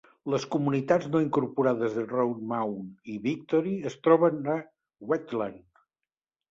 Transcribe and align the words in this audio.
Les 0.33 0.45
comunitats 0.53 1.09
no 1.15 1.21
incorporades 1.25 1.93
de 1.99 2.05
Red 2.13 2.41
Mound 2.55 3.13
i 3.15 3.19
Victory 3.29 3.75
es 3.93 4.01
troben 4.09 4.45
a 4.57 4.61
Wheatland. 5.13 5.67